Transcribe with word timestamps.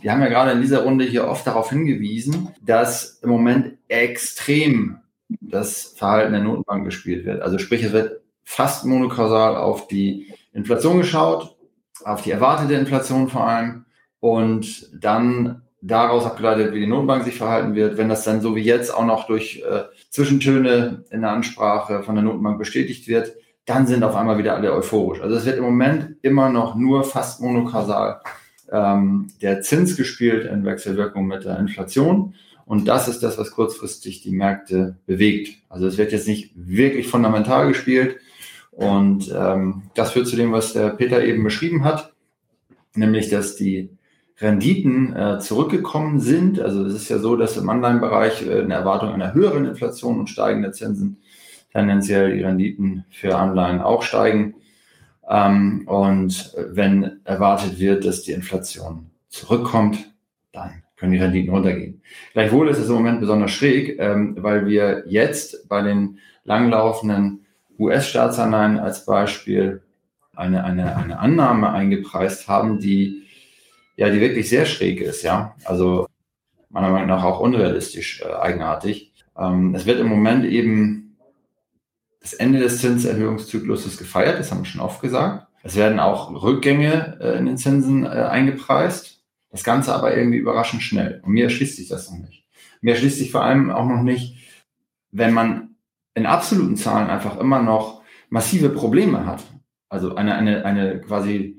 Wir 0.00 0.12
haben 0.12 0.22
ja 0.22 0.28
gerade 0.28 0.52
in 0.52 0.62
dieser 0.62 0.82
Runde 0.82 1.04
hier 1.04 1.28
oft 1.28 1.46
darauf 1.46 1.70
hingewiesen, 1.70 2.48
dass 2.62 3.20
im 3.22 3.30
Moment 3.30 3.78
extrem 3.88 4.98
das 5.40 5.94
Verhalten 5.96 6.32
der 6.32 6.42
Notenbank 6.42 6.84
gespielt 6.84 7.24
wird. 7.26 7.42
Also 7.42 7.58
sprich, 7.58 7.82
es 7.82 7.92
wird 7.92 8.20
fast 8.42 8.84
monokausal 8.84 9.56
auf 9.56 9.88
die 9.88 10.32
Inflation 10.52 10.98
geschaut, 10.98 11.56
auf 12.04 12.22
die 12.22 12.30
erwartete 12.30 12.74
Inflation 12.74 13.28
vor 13.28 13.46
allem 13.46 13.84
und 14.20 14.88
dann 14.92 15.62
daraus 15.82 16.26
abgeleitet, 16.26 16.74
wie 16.74 16.80
die 16.80 16.86
Notenbank 16.86 17.24
sich 17.24 17.36
verhalten 17.36 17.74
wird. 17.74 17.96
Wenn 17.96 18.08
das 18.08 18.24
dann 18.24 18.40
so 18.40 18.56
wie 18.56 18.62
jetzt 18.62 18.92
auch 18.94 19.04
noch 19.04 19.26
durch 19.26 19.62
äh, 19.68 19.84
Zwischentöne 20.10 21.04
in 21.10 21.22
der 21.22 21.30
Ansprache 21.30 22.02
von 22.02 22.14
der 22.14 22.24
Notenbank 22.24 22.58
bestätigt 22.58 23.06
wird, 23.06 23.32
dann 23.66 23.86
sind 23.86 24.02
auf 24.02 24.16
einmal 24.16 24.38
wieder 24.38 24.56
alle 24.56 24.72
euphorisch. 24.72 25.20
Also 25.20 25.36
es 25.36 25.44
wird 25.44 25.58
im 25.58 25.64
Moment 25.64 26.16
immer 26.22 26.48
noch 26.50 26.74
nur 26.74 27.04
fast 27.04 27.40
monokausal 27.40 28.20
ähm, 28.72 29.28
der 29.42 29.62
Zins 29.62 29.96
gespielt 29.96 30.46
in 30.46 30.64
Wechselwirkung 30.64 31.26
mit 31.26 31.44
der 31.44 31.58
Inflation. 31.58 32.34
Und 32.66 32.86
das 32.86 33.08
ist 33.08 33.22
das, 33.22 33.36
was 33.36 33.50
kurzfristig 33.50 34.22
die 34.22 34.30
Märkte 34.30 34.96
bewegt. 35.06 35.56
Also 35.68 35.86
es 35.86 35.98
wird 35.98 36.12
jetzt 36.12 36.28
nicht 36.28 36.52
wirklich 36.54 37.08
fundamental 37.08 37.66
gespielt. 37.68 38.18
Und 38.70 39.34
ähm, 39.36 39.82
das 39.94 40.12
führt 40.12 40.28
zu 40.28 40.36
dem, 40.36 40.52
was 40.52 40.72
der 40.72 40.90
Peter 40.90 41.24
eben 41.24 41.42
beschrieben 41.42 41.84
hat, 41.84 42.12
nämlich 42.94 43.28
dass 43.28 43.56
die 43.56 43.90
Renditen 44.40 45.14
äh, 45.14 45.38
zurückgekommen 45.40 46.20
sind. 46.20 46.60
Also 46.60 46.84
es 46.84 46.94
ist 46.94 47.08
ja 47.08 47.18
so, 47.18 47.36
dass 47.36 47.56
im 47.56 47.68
Anleihenbereich 47.68 48.46
äh, 48.46 48.60
eine 48.60 48.74
Erwartung 48.74 49.10
einer 49.10 49.34
höheren 49.34 49.66
Inflation 49.66 50.18
und 50.18 50.30
steigender 50.30 50.72
Zinsen 50.72 51.18
tendenziell 51.72 52.36
die 52.36 52.42
Renditen 52.42 53.04
für 53.10 53.36
Anleihen 53.36 53.80
auch 53.80 54.02
steigen. 54.02 54.54
Ähm, 55.30 55.86
und 55.86 56.54
wenn 56.56 57.20
erwartet 57.24 57.78
wird, 57.78 58.04
dass 58.04 58.22
die 58.22 58.32
Inflation 58.32 59.10
zurückkommt, 59.28 60.12
dann 60.52 60.82
können 60.96 61.12
die 61.12 61.18
Renditen 61.18 61.54
runtergehen. 61.54 62.02
Gleichwohl 62.32 62.68
ist 62.68 62.78
es 62.78 62.88
im 62.88 62.96
Moment 62.96 63.20
besonders 63.20 63.52
schräg, 63.52 63.98
ähm, 63.98 64.36
weil 64.38 64.66
wir 64.66 65.04
jetzt 65.06 65.68
bei 65.68 65.82
den 65.82 66.18
langlaufenden 66.44 67.46
US-Staatsanleihen 67.78 68.78
als 68.78 69.06
Beispiel 69.06 69.82
eine, 70.34 70.64
eine, 70.64 70.96
eine 70.96 71.18
Annahme 71.18 71.70
eingepreist 71.70 72.48
haben, 72.48 72.80
die 72.80 73.22
ja, 74.00 74.08
die 74.08 74.20
wirklich 74.20 74.48
sehr 74.48 74.64
schräg 74.64 75.02
ist, 75.02 75.22
ja. 75.22 75.54
Also 75.64 76.06
meiner 76.70 76.88
Meinung 76.88 77.08
nach 77.08 77.22
auch 77.22 77.38
unrealistisch 77.38 78.22
äh, 78.22 78.32
eigenartig. 78.32 79.12
Ähm, 79.36 79.74
es 79.74 79.84
wird 79.84 80.00
im 80.00 80.08
Moment 80.08 80.46
eben 80.46 81.09
das 82.20 82.34
Ende 82.34 82.60
des 82.60 82.80
Zinserhöhungszykluses 82.80 83.96
gefeiert, 83.96 84.38
das 84.38 84.50
haben 84.50 84.60
wir 84.60 84.66
schon 84.66 84.80
oft 84.80 85.00
gesagt. 85.00 85.46
Es 85.62 85.76
werden 85.76 86.00
auch 86.00 86.30
Rückgänge 86.42 87.18
äh, 87.20 87.38
in 87.38 87.46
den 87.46 87.58
Zinsen 87.58 88.04
äh, 88.04 88.08
eingepreist. 88.08 89.22
Das 89.50 89.64
Ganze 89.64 89.94
aber 89.94 90.16
irgendwie 90.16 90.38
überraschend 90.38 90.82
schnell. 90.82 91.20
Und 91.24 91.32
mir 91.32 91.44
erschließt 91.44 91.76
sich 91.76 91.88
das 91.88 92.10
noch 92.10 92.18
nicht. 92.18 92.46
Mir 92.80 92.92
erschließt 92.92 93.18
sich 93.18 93.30
vor 93.30 93.42
allem 93.42 93.70
auch 93.70 93.86
noch 93.86 94.02
nicht, 94.02 94.36
wenn 95.10 95.34
man 95.34 95.74
in 96.14 96.26
absoluten 96.26 96.76
Zahlen 96.76 97.10
einfach 97.10 97.38
immer 97.38 97.62
noch 97.62 98.02
massive 98.28 98.70
Probleme 98.70 99.26
hat. 99.26 99.42
Also 99.88 100.14
eine, 100.14 100.36
eine, 100.36 100.64
eine 100.64 101.00
quasi 101.00 101.56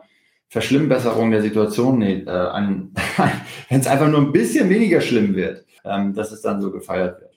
Verschlimmbesserung 0.48 1.32
der 1.32 1.42
Situation, 1.42 2.00
nee, 2.00 2.22
äh, 2.22 2.26
wenn 3.70 3.80
es 3.80 3.88
einfach 3.88 4.08
nur 4.08 4.22
ein 4.22 4.32
bisschen 4.32 4.70
weniger 4.70 5.02
schlimm 5.02 5.36
wird, 5.36 5.66
ähm, 5.84 6.14
dass 6.14 6.32
es 6.32 6.42
dann 6.42 6.62
so 6.62 6.72
gefeiert 6.72 7.22
wird. 7.22 7.31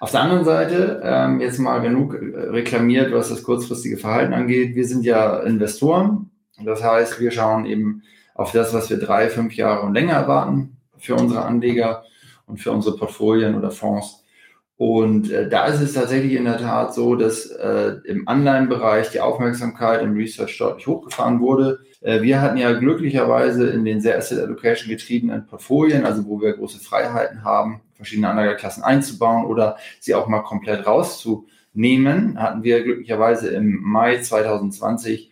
Auf 0.00 0.12
der 0.12 0.22
anderen 0.22 0.46
Seite, 0.46 1.02
ähm, 1.04 1.40
jetzt 1.40 1.58
mal 1.58 1.80
genug 1.80 2.14
äh, 2.14 2.48
reklamiert, 2.48 3.12
was 3.12 3.28
das 3.28 3.42
kurzfristige 3.42 3.98
Verhalten 3.98 4.32
angeht. 4.32 4.74
Wir 4.74 4.86
sind 4.86 5.04
ja 5.04 5.40
Investoren. 5.40 6.30
Das 6.64 6.82
heißt, 6.82 7.20
wir 7.20 7.30
schauen 7.30 7.66
eben 7.66 8.02
auf 8.34 8.52
das, 8.52 8.72
was 8.72 8.88
wir 8.88 8.96
drei, 8.96 9.28
fünf 9.28 9.54
Jahre 9.54 9.82
und 9.82 9.92
länger 9.92 10.14
erwarten 10.14 10.78
für 10.96 11.16
unsere 11.16 11.44
Anleger 11.44 12.04
und 12.46 12.58
für 12.58 12.72
unsere 12.72 12.96
Portfolien 12.96 13.54
oder 13.54 13.70
Fonds. 13.70 14.24
Und 14.80 15.30
äh, 15.30 15.46
da 15.46 15.66
ist 15.66 15.82
es 15.82 15.92
tatsächlich 15.92 16.32
in 16.32 16.46
der 16.46 16.56
Tat 16.56 16.94
so, 16.94 17.14
dass 17.14 17.44
äh, 17.44 17.96
im 18.04 18.26
Anleihenbereich 18.26 19.10
die 19.10 19.20
Aufmerksamkeit 19.20 20.00
im 20.00 20.14
Research 20.14 20.56
deutlich 20.56 20.86
hochgefahren 20.86 21.40
wurde. 21.40 21.80
Äh, 22.00 22.22
wir 22.22 22.40
hatten 22.40 22.56
ja 22.56 22.72
glücklicherweise 22.72 23.68
in 23.68 23.84
den 23.84 24.00
sehr 24.00 24.16
Asset 24.16 24.38
Allocation 24.38 24.88
getriebenen 24.88 25.44
Portfolien, 25.44 26.06
also 26.06 26.24
wo 26.24 26.40
wir 26.40 26.54
große 26.54 26.78
Freiheiten 26.78 27.44
haben, 27.44 27.82
verschiedene 27.94 28.30
Anlageklassen 28.30 28.82
einzubauen 28.82 29.44
oder 29.44 29.76
sie 29.98 30.14
auch 30.14 30.28
mal 30.28 30.40
komplett 30.40 30.86
rauszunehmen, 30.86 32.40
hatten 32.40 32.62
wir 32.62 32.82
glücklicherweise 32.82 33.50
im 33.50 33.82
Mai 33.82 34.16
2020 34.16 35.30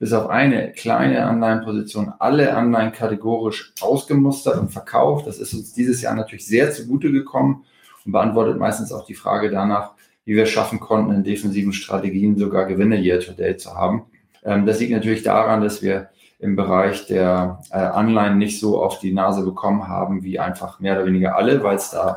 bis 0.00 0.12
auf 0.12 0.28
eine 0.28 0.72
kleine 0.72 1.24
Anleihenposition 1.24 2.12
alle 2.18 2.52
Anleihen 2.52 2.90
kategorisch 2.90 3.74
ausgemustert 3.80 4.58
und 4.58 4.72
verkauft. 4.72 5.28
Das 5.28 5.38
ist 5.38 5.54
uns 5.54 5.72
dieses 5.72 6.02
Jahr 6.02 6.16
natürlich 6.16 6.48
sehr 6.48 6.72
zugute 6.72 7.12
gekommen 7.12 7.64
und 8.08 8.12
beantwortet 8.12 8.58
meistens 8.58 8.90
auch 8.90 9.04
die 9.04 9.14
Frage 9.14 9.50
danach, 9.50 9.90
wie 10.24 10.34
wir 10.34 10.44
es 10.44 10.48
schaffen 10.48 10.80
konnten, 10.80 11.12
in 11.12 11.24
defensiven 11.24 11.74
Strategien 11.74 12.38
sogar 12.38 12.64
Gewinne 12.64 12.96
year 12.96 13.20
to 13.20 13.32
date 13.32 13.60
zu 13.60 13.74
haben. 13.74 14.04
Das 14.42 14.80
liegt 14.80 14.92
natürlich 14.92 15.22
daran, 15.22 15.60
dass 15.60 15.82
wir 15.82 16.08
im 16.38 16.56
Bereich 16.56 17.06
der 17.06 17.60
Anleihen 17.70 18.38
nicht 18.38 18.60
so 18.60 18.82
auf 18.82 18.98
die 18.98 19.12
Nase 19.12 19.44
bekommen 19.44 19.88
haben 19.88 20.22
wie 20.22 20.38
einfach 20.38 20.80
mehr 20.80 20.94
oder 20.96 21.04
weniger 21.04 21.36
alle, 21.36 21.62
weil 21.62 21.76
es 21.76 21.90
da 21.90 22.16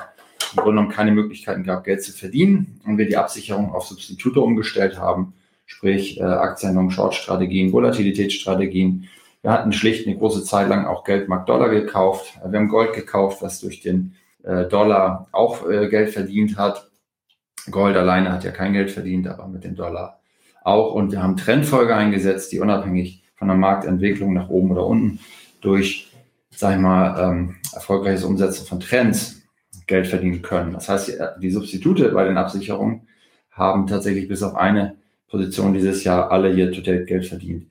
im 0.53 0.57
Grunde 0.57 0.71
genommen 0.71 0.89
keine 0.89 1.11
Möglichkeiten 1.11 1.63
gab, 1.63 1.83
Geld 1.83 2.03
zu 2.03 2.13
verdienen 2.13 2.79
und 2.85 2.97
wir 2.97 3.05
die 3.05 3.17
Absicherung 3.17 3.73
auf 3.73 3.85
Substitute 3.87 4.39
umgestellt 4.39 4.97
haben, 4.97 5.33
sprich 5.65 6.21
äh, 6.21 6.23
Aktien- 6.23 6.77
und 6.77 6.91
Short-Strategien, 6.91 7.73
Volatilitätsstrategien. 7.73 9.09
Wir 9.41 9.51
hatten 9.51 9.73
schlicht 9.73 10.07
eine 10.07 10.17
große 10.17 10.45
Zeit 10.45 10.69
lang 10.69 10.85
auch 10.85 11.03
Geldmarkt 11.03 11.49
Dollar 11.49 11.69
gekauft. 11.69 12.39
Wir 12.45 12.59
haben 12.59 12.69
Gold 12.69 12.93
gekauft, 12.93 13.41
was 13.41 13.59
durch 13.59 13.81
den 13.81 14.15
Dollar 14.43 15.27
auch 15.31 15.69
äh, 15.69 15.87
Geld 15.89 16.11
verdient 16.11 16.57
hat. 16.57 16.89
Gold 17.69 17.95
alleine 17.95 18.31
hat 18.31 18.43
ja 18.43 18.51
kein 18.51 18.73
Geld 18.73 18.91
verdient, 18.91 19.27
aber 19.27 19.47
mit 19.47 19.63
dem 19.63 19.75
Dollar 19.75 20.19
auch. 20.63 20.93
Und 20.93 21.11
wir 21.11 21.21
haben 21.21 21.37
Trendfolge 21.37 21.95
eingesetzt, 21.95 22.51
die 22.51 22.59
unabhängig 22.59 23.23
von 23.35 23.47
der 23.47 23.57
Marktentwicklung 23.57 24.33
nach 24.33 24.49
oben 24.49 24.71
oder 24.71 24.85
unten 24.85 25.19
durch, 25.61 26.11
sag 26.49 26.75
ich 26.75 26.81
mal, 26.81 27.19
ähm, 27.19 27.55
erfolgreiches 27.73 28.23
Umsetzen 28.23 28.65
von 28.65 28.79
Trends 28.79 29.41
Geld 29.87 30.07
verdienen 30.07 30.41
können. 30.41 30.73
Das 30.73 30.89
heißt, 30.89 31.19
die 31.41 31.51
Substitute 31.51 32.09
bei 32.09 32.23
den 32.23 32.37
Absicherungen 32.37 33.07
haben 33.51 33.87
tatsächlich 33.87 34.27
bis 34.27 34.43
auf 34.43 34.55
eine 34.55 34.95
Position 35.27 35.73
dieses 35.73 36.03
Jahr 36.03 36.31
alle 36.31 36.53
year 36.53 36.71
to 36.71 36.81
date 36.81 37.07
Geld 37.07 37.25
verdient. 37.25 37.67